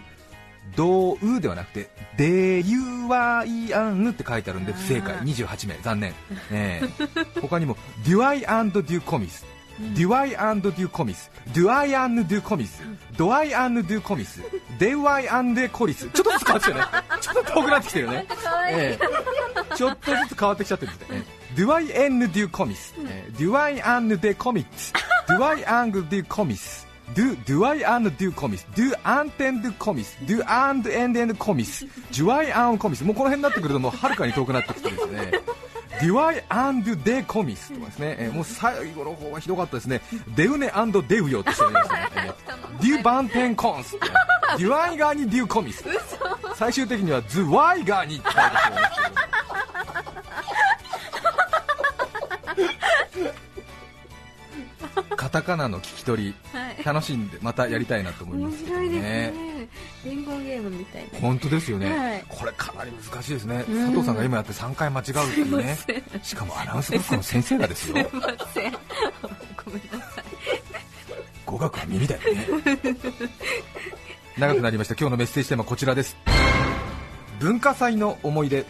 [0.76, 5.16] ドウではなくてデユワイアンヌって書いてあるんで不正解。
[5.16, 5.76] あ28名。
[5.82, 6.14] 残念、
[6.52, 6.82] え。
[6.84, 9.46] ー他にもデュアイ・アンド・デュ・コミス。
[9.80, 11.30] デュアイ・アンド・デュ・コミス。
[11.54, 12.82] デュアイ・アンド・デュ・コミス。
[13.16, 14.42] ドアイ・アンド・デュ・コミス。
[14.80, 16.10] デュアイ・アンデ・コリス。
[16.10, 16.86] ちょっとずつ変わってきてるね。
[17.22, 18.26] ちょっと遠くなってきてるよね
[18.70, 19.76] ええ。
[19.76, 21.24] ちょっとずつ変わってきちゃってるんですね。
[21.56, 24.94] ドゥアイエンヌデュコミス、えードゥアイアンヌデコミッツ、
[25.30, 35.32] ドゥアイアングデュコミス、ドデュコミス、ドゥアンテンドゥコミス、ドゥアンドエンデンドコミス、ジュアイアンコミス、もうこの辺になってくるともうはるかに遠くなってきてですね。
[36.02, 40.02] デュアイアンドデコミスとかですね、えーもう最後の方はひどかったですね。
[40.36, 40.70] デウネ
[41.08, 42.10] デウヨって人がいましたね。
[42.16, 42.34] えー
[42.82, 43.98] デュバンテンコンス、
[44.60, 45.84] デュアイガーにデュコミス。
[46.56, 48.18] 最終的にはズワイガーに。
[48.18, 48.42] って書い
[55.16, 56.84] カタカナの聞き取りはい。
[56.84, 59.10] 楽しんでまたやりたいなと思いま面すけど白いですね。
[59.10, 59.68] ね
[60.04, 61.20] 伝言ゲームみたいな。
[61.20, 62.26] 本当ですよね、はい。
[62.28, 63.86] これかなり難しいですね、うん。
[63.86, 65.58] 佐藤さんが今やって3回間違うっていう。
[65.58, 65.78] ね
[66.24, 67.96] しかもアナウンス学科の先生がですよ。
[67.96, 68.72] すいません。
[69.66, 70.24] ごめんなさい。
[71.46, 72.48] 語学は耳だよね。
[74.38, 74.96] 長くなりました。
[74.96, 76.18] 今日のメッセージテーマはこちらです。
[77.40, 78.66] 文化祭の思い出。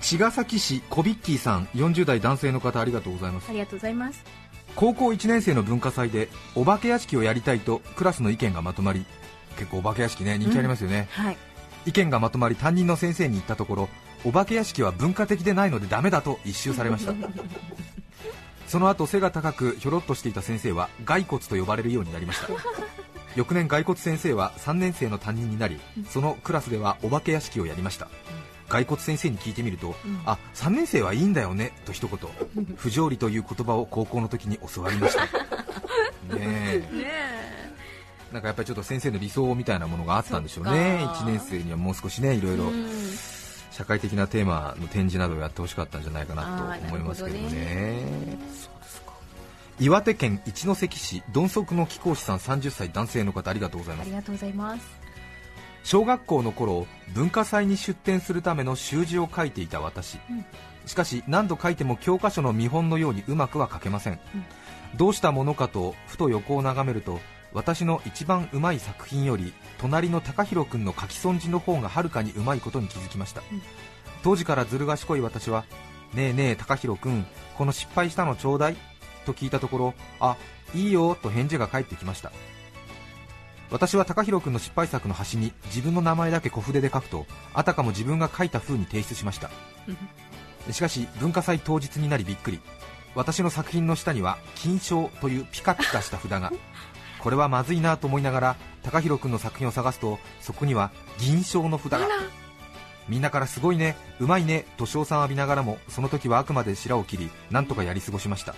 [0.00, 3.48] 茅ヶ崎市コビッキーさん40代男性の方ありがとうございます。
[3.48, 4.41] ありがとうございます
[4.76, 9.04] 高校1年生の文化祭でお化け屋敷をやりたいとクラスの意見がまとまり
[9.56, 11.36] 結構お化け屋敷ね人気ありますよね、はい。
[11.86, 13.88] 意見がまとまり担任の先生に言ったところ
[14.24, 17.14] お化け屋敷は文化的でないのでダメだと一蹴されました。
[18.66, 22.48] その後背が高くひょろっとしていた先生は骸骨と呼ばれるようになりました。
[23.34, 28.08] 翌年骸骨先生は3年生の担任になりそのクラスではお化け屋敷をやりました
[28.72, 32.18] 骸骨先生に聞いてみると、あ3年生はいいんだよねと一言。
[32.76, 35.26] 不条理という言葉を高校の時に教わりました。
[36.34, 36.88] ね
[38.32, 41.12] なんかやっぱりちょっと先生の理想みたいなものがあったんでしょうそねっか。
[41.12, 42.88] 1年生にはもう少しねいろいろうん。
[43.70, 48.38] 社会的なテーマの展示などをやってほしかったんじゃないかなと思いますけどね。
[49.80, 54.06] 岩手県一関市どん足の貴公子さん30歳男性の方ありがとうございます。
[54.06, 55.01] ありがとうございます
[55.84, 60.44] 小学校の頃文化祭に出展するための習字を書いていた私、うん。
[60.86, 64.20] しかし何度書いても教科書の見本のようにうまくは書けません、
[64.96, 67.20] どうしたものかとふと横を眺めると
[67.52, 73.62] 私の一番うまい作品より隣の高弘君の書き損じの方がはるかにうまいことに気づきました、うん。
[74.22, 75.64] 当時からずる賢い私は
[76.14, 78.76] 「ねえねえ高弘君この失敗したのちょうだい?」
[79.26, 80.36] と聞いたところ「あ
[80.74, 82.32] いいよ」と返事が返ってきました
[83.72, 89.50] 私は高弘君の失敗作の端に自分の名前だけ小筆で書くとあたかも自分が書いた風に提出しました。
[90.70, 92.60] しかし文化祭当日になりびっくり。
[93.14, 96.52] 私の作品の下には金賞というピカピカした札が。
[97.18, 102.00] これはまずいなと思いながら高弘君の作品を探すとそこには銀賞の札が。
[103.08, 108.54] みんなからすごいねうまいねと称賛を浴びながらもその時はあくまで白を切りなんとかやり過ごしました。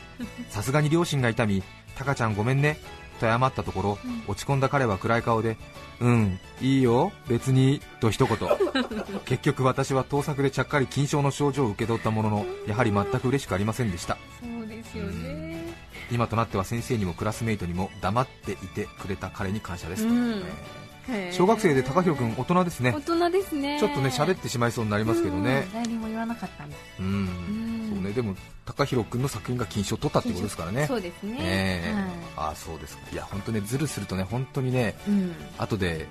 [0.50, 1.62] さすがに両親が痛み
[1.94, 2.78] タカちゃんごめんね
[3.24, 5.56] と謝ったところ、落ち込んだ彼は暗い顔で
[6.00, 8.36] うんいいよ別にと一言。
[9.24, 14.16] 結局私は盗作でちゃっかり金賞の症状を受け取ったもののやはり全く嬉しくありませんでした。
[14.40, 15.74] そうですよね。
[16.10, 20.32] 今となっては先生にもクラスメイトにも黙っていてくれた彼に感謝です、うん。
[20.32, 20.83] えー
[21.32, 22.92] 小学生で高弘君大人ですね。
[22.92, 23.78] 大人ですね。
[23.78, 25.66] ちょっとね喋ってしまいそうになりますけどね。
[25.74, 25.82] うん。
[25.82, 26.76] 何も言わなかったんだ。
[27.00, 27.90] うん、うん。
[27.94, 28.12] そうね。
[28.12, 30.86] でも高弘君の作品が金賞を取ったってことですからね。
[30.86, 31.22] そうです。
[31.24, 31.36] ね。
[31.40, 31.92] ええ。
[31.92, 32.04] はい。
[32.36, 33.02] ああそうですか。
[33.12, 35.34] いや本当ねズルするとね本当にねうん。
[35.58, 36.06] 後で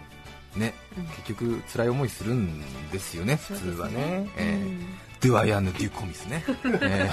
[0.56, 1.06] ね、うん。
[1.06, 4.30] 結局辛い思いするんですよね普通はね。
[4.38, 4.66] ええ。
[4.66, 4.80] うん。
[5.22, 6.44] ドゥアヤヌ・デュコミスね、
[6.82, 7.12] ええ。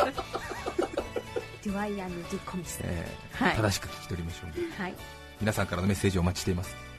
[1.63, 2.81] デュワイアンド・デュコミス。
[2.83, 3.07] え
[3.41, 3.45] え。
[3.45, 3.57] はい。
[3.57, 4.83] 正しく聞き取りましょう。
[4.83, 4.95] はい。
[5.41, 6.90] 皆さんからのメッセージをお待ちしています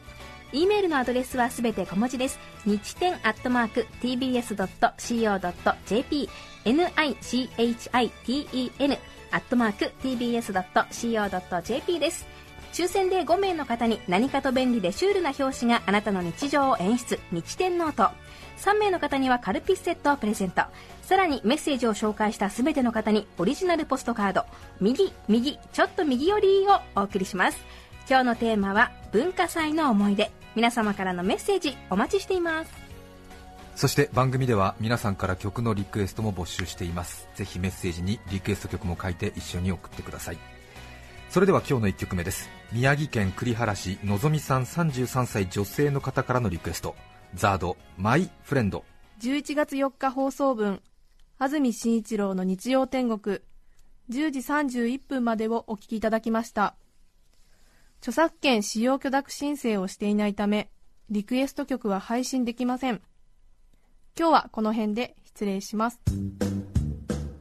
[0.54, 2.38] E メールのアドレスはすべて小文字です。
[2.66, 4.70] 日天アットマーク tbs.co.jp
[6.66, 9.00] nichiten
[9.32, 12.28] アットマーク tbs.co.jp です。
[12.74, 18.12] 抽選で5名の方に何かと便利でシュールな表紙があなたの日常を演出、日天ノート。
[18.58, 20.64] 3名の方にはカルピスセットをプレゼント。
[21.02, 24.46] さらにメッセージを紹介したすべての方にオリジナルポストカード、
[24.82, 27.60] 右、右、ちょっと右寄りをお送りします。
[28.10, 30.32] 今日のテーマは文化祭の思い出。
[30.56, 32.72] 皆様からのメッセージお待ちしています。
[33.76, 37.28] そして番組では皆さんから曲のリクエストも募集しています。
[37.36, 40.38] ぜひメッセージにリクエスト曲も書いて一緒に送ってください。
[41.30, 42.50] それでは今日の1曲目です。
[42.74, 46.96] 宮城県栗原市のぞみさん33歳女性の方からのリクエスト。
[47.34, 48.84] ザードマイフレンド
[49.22, 50.82] 11月4日放送分
[51.40, 53.40] 安住紳一郎の日曜天国。
[54.10, 56.76] 10時31分までをお聞きいただきました
[58.02, 60.72] 著作権使用許諾申請をしていないため
[61.12, 63.02] リクエスト曲は配信できません。
[64.18, 66.00] 今日はこの辺で失礼します。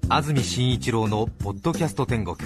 [0.09, 2.37] 安住紳一郎のポッドキャスト天国。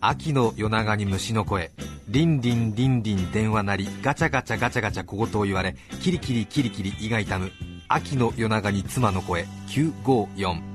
[0.00, 1.70] 秋の夜長に虫の声。
[2.08, 3.88] リンリンリンリン電話鳴り。
[4.02, 7.52] ガチャガチャガチャガチャ小言を言われキリキリキリキリ胃が痛む。
[7.88, 9.46] 秋の夜長に妻の声。
[9.68, 10.73] 954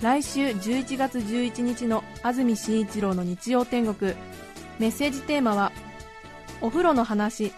[0.00, 4.14] 来週11月11日の安住紳一郎の日曜天国。
[4.78, 5.72] メッセージテーマは
[6.62, 7.52] 「お風呂の話」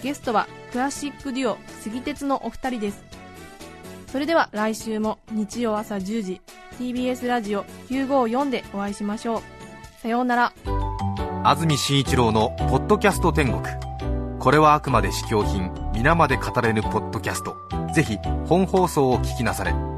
[0.00, 3.02] ゲストはクラシックデュオ杉鉄のお二人です。
[4.12, 6.40] それでは来週も日曜朝10時
[6.78, 9.42] TBS ラジオ954でお会いしましょう。
[10.00, 10.52] さようなら。
[11.42, 13.60] 安住紳一郎の「ポッドキャスト天国」
[14.38, 17.56] これはあくまで試供品皆まで語れぬポッドキャスト。
[17.92, 19.93] ぜひ本放送を聞きなされ。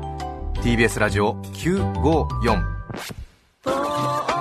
[0.67, 4.36] TBS ラジオ954